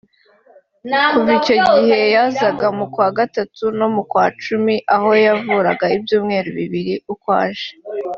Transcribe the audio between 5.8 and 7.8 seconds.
ibyumweru bibiri uko aje